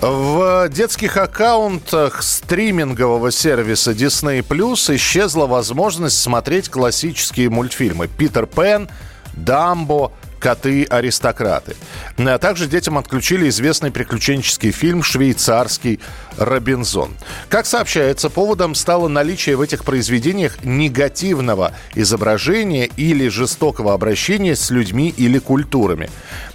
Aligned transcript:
В 0.00 0.70
детских 0.70 1.18
аккаунтах 1.18 2.22
стримингового 2.22 3.30
сервиса 3.30 3.90
Disney 3.90 4.42
Plus 4.42 4.96
исчезла 4.96 5.46
возможность 5.46 6.18
смотреть 6.18 6.70
классические 6.70 7.50
мультфильмы. 7.50 8.08
«Питер 8.08 8.46
Пен», 8.46 8.88
«Дамбо», 9.34 10.12
«Коты-аристократы». 10.40 11.76
А 12.18 12.38
также 12.38 12.66
детям 12.66 12.98
отключили 12.98 13.48
известный 13.48 13.90
приключенческий 13.90 14.72
фильм 14.72 15.02
«Швейцарский 15.02 16.00
Робинзон». 16.36 17.12
Как 17.48 17.66
сообщается, 17.66 18.30
поводом 18.30 18.74
стало 18.74 19.08
наличие 19.08 19.56
в 19.56 19.60
этих 19.60 19.84
произведениях 19.84 20.64
негативного 20.64 21.72
изображения 21.94 22.86
или 22.96 23.28
жестокого 23.28 23.92
обращения 23.92 24.56
с 24.56 24.70
людьми 24.70 25.12
или 25.16 25.38
культурами. 25.38 26.08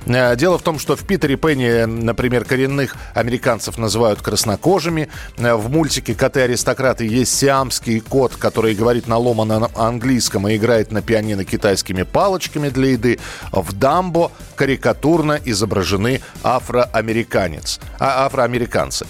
Э, 0.06 0.36
Дело 0.36 0.58
в 0.58 0.62
том, 0.62 0.80
что 0.80 0.96
в 0.96 1.06
Питере 1.06 1.36
Пенни, 1.36 1.86
например, 1.86 2.46
коренных 2.46 2.96
американцев 3.14 3.78
называют 3.78 4.22
краснокожими. 4.22 5.10
Э, 5.38 5.54
В 5.54 5.70
мультике 5.70 6.16
«Коты-аристократы» 6.16 7.06
есть 7.06 7.36
сиамский 7.38 8.00
кот, 8.00 8.36
который 8.36 8.74
говорит 8.74 9.08
на 9.08 9.18
ломаном 9.18 9.68
английском 9.76 10.48
и 10.48 10.56
играет 10.56 10.92
на 10.92 11.02
пианино 11.02 11.46
китайскими 11.46 12.04
палочками 12.04 12.70
для 12.70 12.92
еды. 12.92 13.20
В 13.52 13.75
«Дамбо» 13.80 14.32
карикатурно 14.56 15.40
изображены 15.46 16.22
афроамериканец, 16.44 17.80
а, 18.00 18.26
афроамериканцы. 18.26 19.06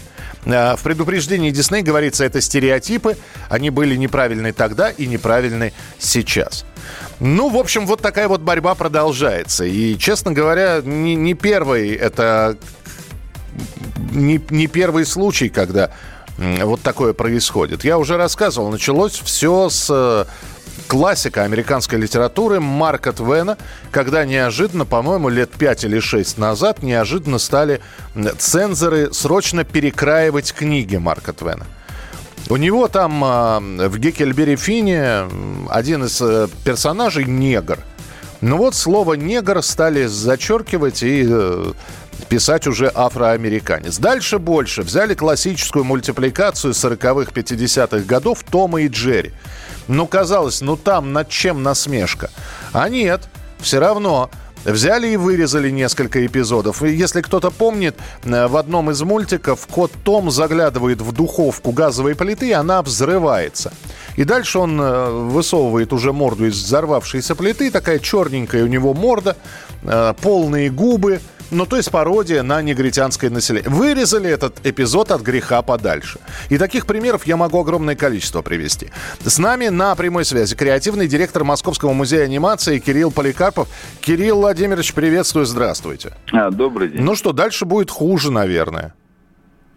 Э, 0.45 0.75
В 0.75 0.83
предупреждении 0.83 1.51
Дисней 1.51 1.81
говорится, 1.81 2.23
это 2.23 2.41
стереотипы, 2.41 3.17
они 3.49 3.69
были 3.69 3.95
неправильны 3.95 4.53
тогда 4.53 4.89
и 4.89 5.07
неправильны 5.07 5.73
сейчас. 5.99 6.65
Ну, 7.19 7.49
в 7.49 7.57
общем, 7.57 7.85
вот 7.85 8.01
такая 8.01 8.27
вот 8.27 8.41
борьба 8.41 8.75
продолжается. 8.75 9.65
И, 9.65 9.97
честно 9.97 10.31
говоря, 10.31 10.81
не, 10.83 11.15
не 11.15 11.33
первый 11.33 11.93
это 11.93 12.57
не, 14.11 14.41
не 14.49 14.67
первый 14.67 15.05
случай, 15.05 15.49
когда 15.49 15.91
вот 16.37 16.81
такое 16.81 17.13
происходит. 17.13 17.85
Я 17.85 17.97
уже 17.97 18.17
рассказывал, 18.17 18.69
началось 18.69 19.21
все 19.23 19.69
с 19.69 19.87
э, 19.89 20.25
классика 20.87 21.43
американской 21.43 21.99
литературы 21.99 22.59
Марка 22.59 23.11
Твена, 23.13 23.57
когда 23.91 24.25
неожиданно, 24.25 24.85
по-моему, 24.85 25.29
лет 25.29 25.51
5 25.51 25.85
или 25.85 25.99
6 25.99 26.37
назад, 26.37 26.83
неожиданно 26.83 27.39
стали 27.39 27.81
цензоры 28.37 29.13
срочно 29.13 29.63
перекраивать 29.63 30.53
книги 30.53 30.97
Марка 30.97 31.33
Твена. 31.33 31.65
У 32.49 32.57
него 32.57 32.87
там 32.87 33.23
а, 33.23 33.59
в 33.59 33.97
Геккельбери 33.97 34.55
Фине 34.55 35.27
один 35.69 36.03
из 36.03 36.21
э, 36.21 36.47
персонажей 36.63 37.25
негр. 37.25 37.79
Ну 38.41 38.57
вот 38.57 38.75
слово 38.75 39.15
негр 39.15 39.63
стали 39.63 40.05
зачеркивать 40.05 41.01
и 41.01 41.25
э, 41.27 41.73
писать 42.29 42.67
уже 42.67 42.91
афроамериканец. 42.93 43.97
Дальше 43.97 44.39
больше. 44.39 44.81
Взяли 44.81 45.13
классическую 45.13 45.83
мультипликацию 45.83 46.73
40-х, 46.73 47.31
50-х 47.31 47.99
годов 48.05 48.43
Тома 48.43 48.81
и 48.81 48.87
Джерри. 48.87 49.33
Ну, 49.87 50.07
казалось, 50.07 50.61
ну 50.61 50.77
там 50.77 51.13
над 51.13 51.29
чем 51.29 51.63
насмешка. 51.63 52.29
А 52.73 52.89
нет, 52.89 53.21
все 53.59 53.79
равно 53.79 54.29
Взяли 54.65 55.09
и 55.09 55.15
вырезали 55.15 55.69
несколько 55.69 56.25
эпизодов. 56.25 56.81
И 56.81 56.89
если 56.89 57.21
кто-то 57.21 57.51
помнит, 57.51 57.95
э, 58.23 58.47
в 58.47 58.57
одном 58.57 58.89
из 58.89 58.99
мультиков 59.03 59.67
кот 59.67 59.91
Том 60.03 60.31
заглядывает 60.31 61.01
в 61.01 61.11
духовку 61.11 61.71
газовой 61.71 62.15
плиты, 62.15 62.49
и 62.49 62.51
она 62.51 62.81
взрывается. 62.81 63.71
И 64.15 64.23
дальше 64.23 64.57
он 64.57 64.81
э, 64.81 65.11
высовывает 65.11 65.93
уже 65.93 66.13
морду 66.13 66.47
из 66.47 66.55
взорвавшейся 66.55 67.35
плиты, 67.35 67.69
такая 67.69 67.99
черненькая 67.99 68.63
у 68.63 68.67
него 68.67 68.95
морда, 68.95 69.37
э, 69.83 70.15
полные 70.19 70.71
губы, 70.71 71.21
ну, 71.51 71.65
то 71.65 71.77
есть 71.77 71.91
пародия 71.91 72.43
на 72.43 72.61
негритянское 72.61 73.29
население. 73.29 73.69
Вырезали 73.69 74.29
этот 74.29 74.65
эпизод 74.65 75.11
от 75.11 75.21
греха 75.21 75.61
подальше. 75.61 76.19
И 76.49 76.57
таких 76.57 76.85
примеров 76.85 77.25
я 77.25 77.37
могу 77.37 77.59
огромное 77.59 77.95
количество 77.95 78.41
привести. 78.41 78.89
С 79.23 79.37
нами 79.37 79.67
на 79.67 79.95
прямой 79.95 80.25
связи 80.25 80.55
креативный 80.55 81.07
директор 81.07 81.43
Московского 81.43 81.93
музея 81.93 82.23
анимации 82.23 82.79
Кирилл 82.79 83.11
Поликарпов. 83.11 83.67
Кирилл 84.01 84.37
Владимирович, 84.37 84.93
приветствую, 84.93 85.45
здравствуйте. 85.45 86.13
А, 86.31 86.51
добрый 86.51 86.89
день. 86.89 87.01
Ну 87.01 87.15
что, 87.15 87.31
дальше 87.31 87.65
будет 87.65 87.91
хуже, 87.91 88.31
наверное. 88.31 88.93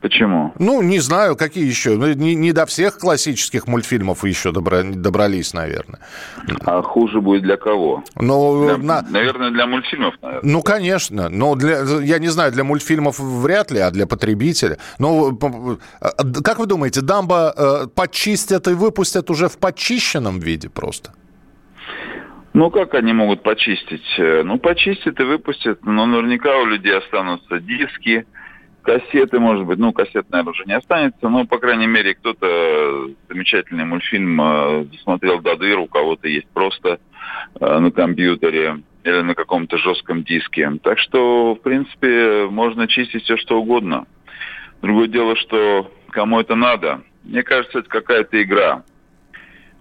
Почему? 0.00 0.52
Ну, 0.60 0.80
не 0.80 1.00
знаю, 1.00 1.34
какие 1.34 1.66
еще. 1.66 1.96
Ну, 1.96 2.06
Не, 2.12 2.36
не 2.36 2.52
до 2.52 2.66
всех 2.66 2.98
классических 2.98 3.66
мультфильмов 3.66 4.22
еще 4.24 4.50
добра- 4.52 4.84
добрались, 4.94 5.52
наверное. 5.54 5.98
А 6.64 6.82
хуже 6.82 7.20
будет 7.20 7.42
для 7.42 7.56
кого? 7.56 8.04
Но, 8.14 8.64
Для- 8.64 8.76
на- 8.78 9.02
Наверное, 9.10 9.50
для 9.50 9.66
мультфильмов, 9.66 10.14
наверное. 10.22 10.52
Ну, 10.52 10.62
конечно. 10.62 11.28
Но 11.28 11.56
для, 11.56 11.80
я 12.00 12.18
не 12.20 12.28
знаю, 12.28 12.52
для 12.52 12.62
мультфильмов 12.62 13.18
вряд 13.18 13.72
ли, 13.72 13.80
а 13.80 13.90
для 13.90 14.06
потребителя. 14.06 14.78
Ну, 15.00 15.36
как 16.44 16.58
вы 16.60 16.66
думаете, 16.66 17.00
Дамбо 17.00 17.52
э, 17.56 17.86
почистят 17.92 18.68
и 18.68 18.74
выпустят 18.74 19.30
уже 19.30 19.48
в 19.48 19.58
почищенном 19.58 20.38
виде 20.38 20.68
просто? 20.68 21.10
Ну, 22.54 22.70
как 22.70 22.94
они 22.94 23.12
могут 23.12 23.42
почистить? 23.42 24.04
Э, 24.18 24.42
Ну, 24.44 24.58
почистят 24.58 25.18
и 25.20 25.24
выпустят, 25.24 25.84
но 25.84 26.06
наверняка 26.06 26.56
у 26.58 26.66
людей 26.66 26.96
останутся 26.96 27.58
диски, 27.60 28.26
кассеты, 28.82 29.38
может 29.38 29.66
быть. 29.66 29.78
Ну, 29.78 29.92
кассет, 29.92 30.30
наверное, 30.30 30.52
уже 30.52 30.64
не 30.64 30.74
останется, 30.74 31.28
но, 31.28 31.44
по 31.44 31.58
крайней 31.58 31.86
мере, 31.86 32.14
кто-то 32.14 33.10
замечательный 33.28 33.84
мультфильм 33.84 34.40
э, 34.40 34.84
до 35.06 35.56
дыр, 35.56 35.78
у 35.78 35.86
кого-то 35.86 36.28
есть 36.28 36.48
просто 36.48 36.98
э, 37.60 37.78
на 37.78 37.90
компьютере 37.90 38.82
или 39.04 39.20
на 39.20 39.34
каком-то 39.34 39.78
жестком 39.78 40.22
диске. 40.24 40.72
Так 40.82 40.98
что, 40.98 41.54
в 41.54 41.60
принципе, 41.60 42.46
можно 42.50 42.88
чистить 42.88 43.24
все, 43.24 43.36
что 43.36 43.60
угодно. 43.60 44.06
Другое 44.82 45.08
дело, 45.08 45.36
что 45.36 45.90
кому 46.10 46.40
это 46.40 46.54
надо. 46.54 47.02
Мне 47.24 47.42
кажется, 47.42 47.80
это 47.80 47.88
какая-то 47.88 48.42
игра. 48.42 48.82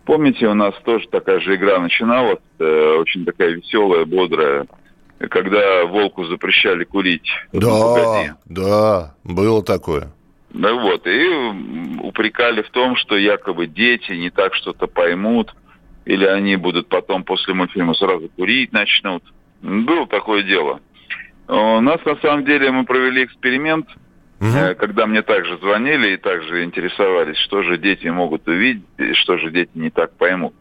Помните, 0.05 0.47
у 0.47 0.53
нас 0.53 0.73
тоже 0.85 1.07
такая 1.09 1.39
же 1.41 1.55
игра 1.55 1.79
начиналась, 1.79 2.39
э, 2.59 2.95
очень 2.97 3.25
такая 3.25 3.49
веселая, 3.49 4.05
бодрая, 4.05 4.65
когда 5.29 5.85
волку 5.85 6.25
запрещали 6.25 6.83
курить. 6.83 7.29
Да, 7.53 7.67
погоди. 7.67 8.31
да, 8.45 9.15
было 9.23 9.63
такое. 9.63 10.11
Ну 10.53 10.79
вот, 10.81 11.05
и 11.05 11.99
упрекали 12.01 12.61
в 12.61 12.69
том, 12.69 12.95
что 12.95 13.17
якобы 13.17 13.67
дети 13.67 14.13
не 14.13 14.29
так 14.29 14.55
что-то 14.55 14.87
поймут, 14.87 15.53
или 16.05 16.25
они 16.25 16.55
будут 16.55 16.87
потом 16.87 17.23
после 17.23 17.53
мультфильма 17.53 17.93
сразу 17.93 18.29
курить 18.35 18.71
начнут. 18.71 19.23
Было 19.61 20.07
такое 20.07 20.43
дело. 20.43 20.79
У 21.47 21.81
нас 21.81 22.03
на 22.05 22.15
самом 22.17 22.45
деле 22.45 22.71
мы 22.71 22.85
провели 22.85 23.25
эксперимент, 23.25 23.87
э, 24.39 24.75
когда 24.75 25.05
мне 25.05 25.21
также 25.21 25.57
звонили 25.57 26.13
и 26.13 26.17
также 26.17 26.63
интересовались, 26.63 27.37
что 27.37 27.63
же 27.63 27.77
дети 27.77 28.07
могут 28.07 28.47
увидеть, 28.47 28.83
что 29.13 29.37
же 29.37 29.51
дети 29.51 29.71
не 29.73 29.89
так 29.89 30.11
поймут. 30.17 30.53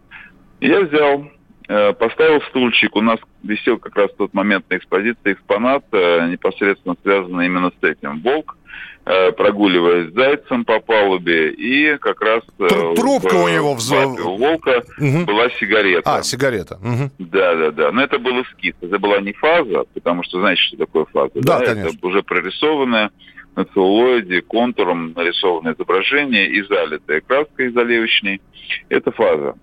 Я 0.61 0.81
взял, 0.81 1.29
поставил 1.69 2.41
стульчик, 2.43 2.95
у 2.97 3.01
нас 3.03 3.19
висел 3.43 3.79
как 3.79 3.97
раз 3.97 4.11
в 4.13 4.17
тот 4.17 4.35
момент 4.35 4.65
на 4.71 4.77
экспозиции 4.77 5.33
экспонат, 5.33 5.85
э, 5.93 6.29
непосредственно 6.29 6.95
связанный 7.03 7.47
именно 7.47 7.71
с 7.81 7.85
этим. 7.85 8.21
Волк, 8.21 8.57
э, 9.05 9.33
прогуливаясь 9.33 10.11
с 10.11 10.15
зайцем 10.15 10.65
по 10.65 10.79
палубе, 10.81 11.51
и 11.51 11.97
как 11.99 12.21
раз... 12.21 12.43
э, 12.61 12.69
Тру- 12.69 12.95
трубка 12.95 13.35
у 13.35 13.49
него 13.49 13.75
в 13.75 13.81
у 14.27 14.37
волка 14.37 14.83
Мгм. 14.99 15.25
была 15.25 15.51
сигарета. 15.51 16.03
А, 16.17 16.23
сигарета. 16.23 16.79
Мгм. 16.81 17.11
Да, 17.19 17.55
да, 17.57 17.71
да. 17.73 17.93
Но 17.93 18.03
это 18.03 18.19
был 18.19 18.43
эскиз. 18.43 18.75
Это 18.81 18.99
была 18.99 19.21
не 19.21 19.33
фаза, 19.33 19.85
потому 19.95 20.23
что 20.23 20.41
знаете, 20.41 20.63
что 20.63 20.77
такое 20.77 21.05
фаза? 21.07 21.33
Да, 21.35 21.61
Это 21.63 21.75
конечно. 21.75 21.99
уже 22.09 22.23
прорисованное 22.23 23.11
на 23.57 23.65
целлулоиде 23.65 24.43
контуром 24.43 25.13
нарисованное 25.15 25.75
изображение 25.75 26.47
и 26.49 26.63
залитое 26.63 27.23
краской 27.23 27.71
заливочной. 27.71 28.41
Это 28.89 29.11
фаза. 29.13 29.55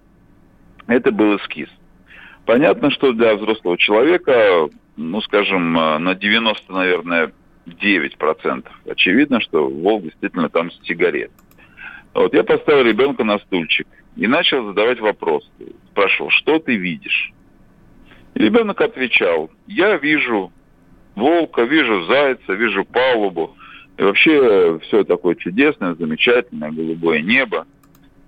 Это 0.87 1.11
был 1.11 1.37
эскиз. 1.37 1.69
Понятно, 2.45 2.91
что 2.91 3.13
для 3.13 3.35
взрослого 3.35 3.77
человека, 3.77 4.69
ну, 4.97 5.21
скажем, 5.21 5.77
э, 5.77 5.97
на 5.99 6.15
90, 6.15 6.73
наверное, 6.73 7.31
9%. 7.65 8.67
Очевидно, 8.85 9.39
что 9.39 9.69
волк 9.69 10.03
действительно 10.03 10.49
там 10.49 10.69
сигарет. 10.83 11.31
Вот 12.13 12.33
я 12.33 12.43
поставил 12.43 12.85
ребенка 12.85 13.23
на 13.23 13.39
стульчик 13.39 13.87
и 14.15 14.27
начал 14.27 14.65
задавать 14.67 14.99
вопрос. 14.99 15.49
Спрашивал, 15.91 16.29
что 16.29 16.59
ты 16.59 16.75
видишь? 16.75 17.31
И 18.35 18.39
ребенок 18.39 18.81
отвечал, 18.81 19.49
я 19.67 19.97
вижу 19.97 20.51
волка, 21.15 21.63
вижу 21.63 22.03
зайца, 22.05 22.53
вижу 22.53 22.83
палубу. 22.83 23.55
И 23.97 24.03
вообще 24.03 24.79
все 24.83 25.03
такое 25.03 25.35
чудесное, 25.35 25.95
замечательное, 25.95 26.71
голубое 26.71 27.21
небо. 27.21 27.65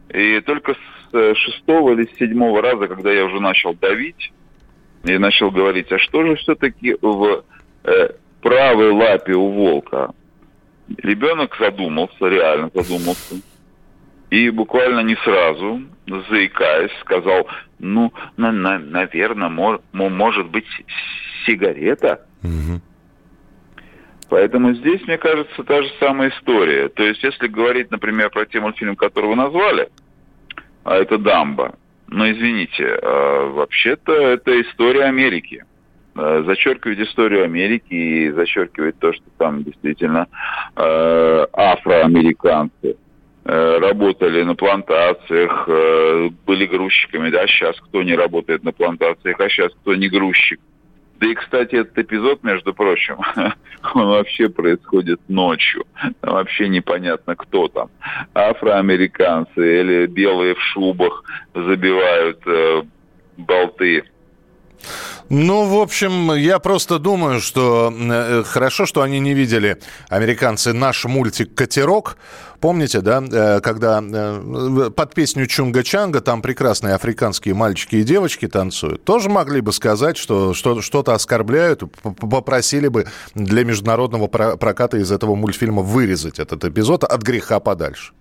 И 0.09 0.39
только 0.41 0.75
с 1.11 1.35
шестого 1.35 1.93
или 1.93 2.09
седьмого 2.17 2.61
раза, 2.61 2.87
когда 2.87 3.11
я 3.11 3.25
уже 3.25 3.39
начал 3.39 3.73
давить 3.73 4.31
и 5.03 5.17
начал 5.17 5.51
говорить, 5.51 5.91
а 5.91 5.99
что 5.99 6.25
же 6.25 6.35
все-таки 6.35 6.95
в 7.01 7.43
э, 7.83 8.09
правой 8.41 8.91
лапе 8.91 9.33
у 9.33 9.49
волка? 9.49 10.11
Ребенок 10.97 11.55
задумался, 11.59 12.27
реально 12.27 12.69
задумался. 12.73 13.35
И 14.29 14.49
буквально 14.49 15.01
не 15.01 15.15
сразу, 15.17 15.81
заикаясь, 16.29 16.91
сказал, 17.01 17.47
ну, 17.79 18.11
на, 18.37 18.51
на, 18.51 18.79
наверное, 18.79 19.49
мор, 19.49 19.81
может 19.93 20.49
быть, 20.49 20.65
сигарета. 21.45 22.25
Угу. 22.43 22.81
Поэтому 24.29 24.73
здесь, 24.73 25.01
мне 25.03 25.17
кажется, 25.17 25.63
та 25.63 25.83
же 25.83 25.89
самая 25.99 26.29
история. 26.29 26.89
То 26.89 27.03
есть, 27.03 27.23
если 27.23 27.47
говорить, 27.47 27.91
например, 27.91 28.29
про 28.31 28.45
те 28.45 28.59
мультфильмы, 28.59 28.95
которые 28.95 29.29
вы 29.29 29.35
назвали, 29.35 29.89
а 30.85 30.95
это 30.95 31.17
«Дамба», 31.17 31.75
но 32.07 32.31
извините, 32.31 32.83
э, 32.83 33.49
вообще-то 33.49 34.13
это 34.13 34.61
история 34.61 35.05
Америки. 35.05 35.65
Э, 36.15 36.43
зачеркивает 36.45 36.99
историю 36.99 37.43
Америки 37.43 37.93
и 37.93 38.31
зачеркивает 38.31 38.97
то, 38.99 39.11
что 39.11 39.23
там 39.37 39.63
действительно 39.63 40.27
э, 40.75 41.45
афроамериканцы 41.53 42.97
работали 43.47 44.41
на 44.41 44.55
плантациях, 44.55 45.69
были 46.47 46.65
грузчиками, 46.65 47.29
да, 47.29 47.45
сейчас 47.45 47.79
кто 47.79 48.01
не 48.01 48.15
работает 48.15 48.63
на 48.63 48.71
плантациях, 48.71 49.39
а 49.39 49.47
сейчас 49.49 49.71
кто 49.81 49.93
не 49.93 50.09
грузчик. 50.09 50.59
Да 51.25 51.31
и, 51.31 51.33
кстати, 51.33 51.75
этот 51.75 51.97
эпизод, 51.97 52.43
между 52.43 52.71
прочим, 52.71 53.17
он 53.95 54.05
вообще 54.09 54.47
происходит 54.47 55.19
ночью. 55.27 55.83
Вообще 56.21 56.69
непонятно, 56.69 57.35
кто 57.35 57.67
там. 57.67 57.89
Афроамериканцы 58.35 59.81
или 59.81 60.05
белые 60.05 60.53
в 60.53 60.61
шубах 60.61 61.23
забивают 61.55 62.45
э, 62.45 62.83
болты 63.37 64.03
ну, 65.29 65.65
в 65.65 65.81
общем, 65.81 66.33
я 66.33 66.59
просто 66.59 66.99
думаю, 66.99 67.39
что 67.41 67.91
э, 67.91 68.43
хорошо, 68.45 68.85
что 68.85 69.01
они 69.01 69.19
не 69.19 69.33
видели, 69.33 69.77
американцы, 70.07 70.71
наш 70.71 71.05
мультик 71.05 71.55
«Катерок». 71.55 72.17
Помните, 72.59 73.01
да, 73.01 73.23
э, 73.23 73.59
когда 73.61 74.03
э, 74.03 74.91
под 74.95 75.13
песню 75.15 75.45
Чунга-Чанга 75.45 76.21
там 76.21 76.41
прекрасные 76.41 76.93
африканские 76.93 77.55
мальчики 77.55 77.95
и 77.97 78.03
девочки 78.03 78.47
танцуют, 78.47 79.03
тоже 79.03 79.29
могли 79.29 79.61
бы 79.61 79.73
сказать, 79.73 80.17
что 80.17 80.53
что-то 80.53 81.13
оскорбляют, 81.13 81.83
попросили 82.19 82.87
бы 82.87 83.07
для 83.33 83.63
международного 83.63 84.27
проката 84.27 84.97
из 84.97 85.11
этого 85.11 85.35
мультфильма 85.35 85.81
вырезать 85.81 86.39
этот 86.39 86.63
эпизод 86.65 87.03
от 87.03 87.21
греха 87.23 87.59
подальше. 87.59 88.13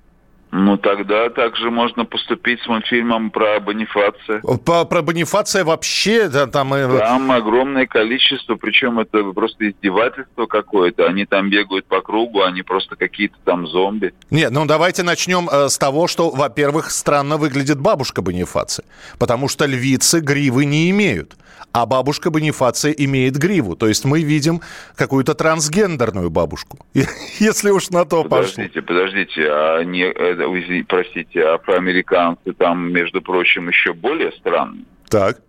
Ну, 0.57 0.77
тогда 0.77 1.31
также 1.31 1.69
можно 1.69 2.05
поступить 2.05 2.63
с 2.63 2.69
мультфильмом 2.69 3.33
про 3.33 3.59
Бонифация. 3.59 4.41
По, 4.41 4.85
про 4.85 5.03
Бонифация 5.03 5.65
вообще, 5.65 6.29
да, 6.29 6.47
там... 6.47 6.71
Там 6.71 7.33
огромное 7.33 7.87
количество, 7.87 8.55
причем 8.55 9.01
это 9.01 9.25
просто 9.33 9.69
издевательство 9.71 10.47
какое-то. 10.47 11.07
Они 11.07 11.27
там 11.27 11.51
бегают 11.51 11.87
по 11.87 12.01
кругу, 12.01 12.43
они 12.43 12.63
просто 12.63 12.95
какие-то 12.95 13.35
там 13.45 13.67
зомби. 13.67 14.15
Нет, 14.31 14.53
ну 14.53 14.65
давайте 14.65 15.03
начнем 15.03 15.49
э, 15.51 15.69
с 15.69 15.77
того, 15.77 16.07
что, 16.07 16.31
во-первых, 16.31 16.93
странно 16.93 17.37
выглядит 17.37 17.81
бабушка 17.81 18.23
Бонифация. 18.23 18.85
Потому 19.19 19.49
что 19.49 19.67
львицы 19.67 20.21
гривы 20.21 20.67
не 20.67 20.89
имеют 20.91 21.35
а 21.73 21.87
бабушка 21.87 22.31
Бонифация 22.31 22.93
имеет 22.93 23.37
гриву. 23.37 23.77
То 23.77 23.89
есть 23.89 24.05
мы 24.05 24.23
видим 24.23 24.61
какую-то 24.97 25.35
трансгендерную 25.35 26.31
бабушку, 26.31 26.79
если 27.41 27.71
уж 27.71 27.91
на 27.91 28.05
то 28.05 28.25
пошло. 28.25 28.39
Подождите, 28.39 28.83
подождите, 28.83 29.49
а 29.51 29.83
не, 29.83 30.05
э, 30.05 30.85
простите, 30.89 31.41
афроамериканцы 31.41 32.53
там, 32.53 32.93
между 32.93 33.21
прочим, 33.23 33.69
еще 33.69 33.93
более 33.93 34.33
странные. 34.33 34.85
Так. 35.09 35.41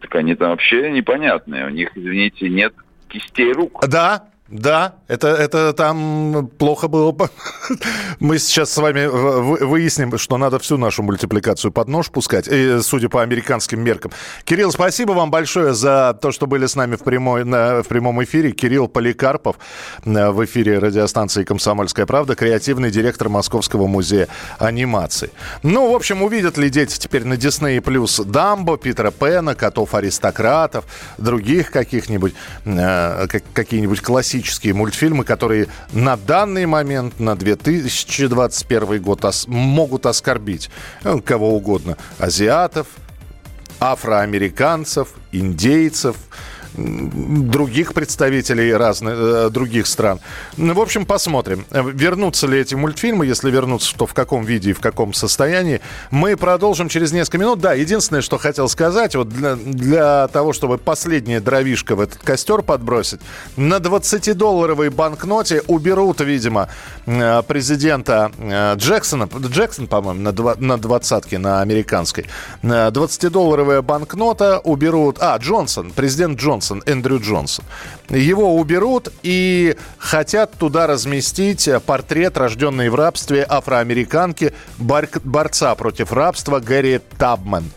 Так 0.00 0.14
они 0.14 0.34
там 0.34 0.50
вообще 0.50 0.90
непонятные. 0.90 1.66
У 1.66 1.70
них, 1.70 1.90
извините, 1.96 2.48
нет 2.48 2.72
кистей 3.08 3.52
рук. 3.52 3.84
Да, 3.88 4.28
да, 4.50 4.94
это, 5.08 5.28
это 5.28 5.74
там 5.74 6.48
плохо 6.56 6.88
было. 6.88 7.14
Мы 8.18 8.38
сейчас 8.38 8.72
с 8.72 8.78
вами 8.78 9.04
выясним, 9.06 10.16
что 10.16 10.38
надо 10.38 10.58
всю 10.58 10.78
нашу 10.78 11.02
мультипликацию 11.02 11.70
под 11.70 11.88
нож 11.88 12.08
пускать, 12.10 12.48
судя 12.82 13.10
по 13.10 13.20
американским 13.22 13.80
меркам. 13.82 14.10
Кирилл, 14.44 14.72
спасибо 14.72 15.12
вам 15.12 15.30
большое 15.30 15.74
за 15.74 16.18
то, 16.20 16.32
что 16.32 16.46
были 16.46 16.64
с 16.64 16.76
нами 16.76 16.96
в, 16.96 17.00
прямой, 17.00 17.44
на, 17.44 17.82
в 17.82 17.88
прямом 17.88 18.24
эфире. 18.24 18.52
Кирилл 18.52 18.88
Поликарпов 18.88 19.56
э, 20.06 20.30
в 20.30 20.42
эфире 20.46 20.78
радиостанции 20.78 21.44
«Комсомольская 21.44 22.06
правда», 22.06 22.34
креативный 22.34 22.90
директор 22.90 23.28
Московского 23.28 23.86
музея 23.86 24.28
анимации. 24.58 25.30
Ну, 25.62 25.92
в 25.92 25.94
общем, 25.94 26.22
увидят 26.22 26.56
ли 26.56 26.70
дети 26.70 26.98
теперь 26.98 27.24
на 27.24 27.34
Disney 27.34 27.82
плюс 27.82 28.18
Дамбо, 28.18 28.78
Питера 28.78 29.10
Пена, 29.10 29.54
котов-аристократов, 29.54 30.86
других 31.18 31.70
каких-нибудь, 31.70 32.32
э, 32.64 33.26
какие-нибудь 33.52 34.00
классические 34.00 34.37
классические 34.38 34.74
мультфильмы, 34.74 35.24
которые 35.24 35.66
на 35.92 36.16
данный 36.16 36.66
момент, 36.66 37.18
на 37.18 37.34
2021 37.36 39.02
год 39.02 39.24
ос- 39.24 39.48
могут 39.48 40.06
оскорбить 40.06 40.70
ну, 41.02 41.20
кого 41.20 41.56
угодно. 41.56 41.96
Азиатов, 42.18 42.86
афроамериканцев, 43.80 45.08
индейцев– 45.32 46.16
других 46.78 47.94
представителей 47.94 48.72
разных, 48.72 49.14
э, 49.16 49.50
других 49.50 49.86
стран. 49.86 50.20
Ну, 50.56 50.74
в 50.74 50.80
общем, 50.80 51.06
посмотрим, 51.06 51.64
вернутся 51.70 52.46
ли 52.46 52.58
эти 52.58 52.74
мультфильмы, 52.74 53.26
если 53.26 53.50
вернутся, 53.50 53.96
то 53.96 54.06
в 54.06 54.14
каком 54.14 54.44
виде 54.44 54.70
и 54.70 54.72
в 54.72 54.80
каком 54.80 55.12
состоянии. 55.12 55.80
Мы 56.10 56.36
продолжим 56.36 56.88
через 56.88 57.12
несколько 57.12 57.38
минут. 57.38 57.60
Да, 57.60 57.74
единственное, 57.74 58.22
что 58.22 58.38
хотел 58.38 58.68
сказать, 58.68 59.16
вот 59.16 59.28
для, 59.28 59.56
для 59.56 60.28
того, 60.28 60.52
чтобы 60.52 60.78
последняя 60.78 61.40
дровишка 61.40 61.96
в 61.96 62.00
этот 62.00 62.18
костер 62.18 62.62
подбросить, 62.62 63.20
на 63.56 63.76
20-долларовой 63.76 64.90
банкноте 64.90 65.62
уберут, 65.66 66.20
видимо, 66.20 66.68
э, 67.06 67.42
президента 67.42 68.30
э, 68.38 68.74
Джексона, 68.76 69.28
Джексон, 69.38 69.86
по-моему, 69.86 70.20
на, 70.20 70.32
2, 70.32 70.56
на 70.58 70.78
двадцатке, 70.78 71.38
на 71.38 71.60
американской. 71.60 72.26
20-долларовая 72.62 73.82
банкнота 73.82 74.60
уберут... 74.60 75.18
А, 75.20 75.36
Джонсон, 75.38 75.92
президент 75.94 76.38
Джонсон 76.38 76.67
Джонсон, 76.68 76.82
Эндрю 76.86 77.20
Джонсон. 77.20 77.64
Его 78.08 78.56
уберут 78.56 79.08
и 79.22 79.76
хотят 79.98 80.52
туда 80.58 80.86
разместить 80.86 81.68
портрет, 81.86 82.36
рожденный 82.36 82.88
в 82.90 82.94
рабстве 82.94 83.46
афроамериканки, 83.48 84.52
борца 84.78 85.74
против 85.74 86.12
рабства 86.12 86.60
Гэри 86.60 87.00
Табман. 87.18 87.70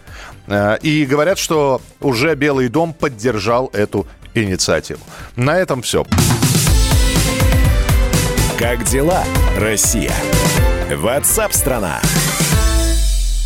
Э, 0.47 0.77
и 0.81 1.05
говорят, 1.05 1.37
что 1.37 1.81
уже 1.99 2.35
Белый 2.35 2.67
дом 2.69 2.93
поддержал 2.93 3.69
эту 3.73 4.07
инициативу. 4.33 5.01
На 5.35 5.57
этом 5.57 5.81
все. 5.81 6.05
Как 8.57 8.83
дела, 8.83 9.23
Россия? 9.57 10.13
Ватсап-страна! 10.89 11.99
страна 12.01 12.20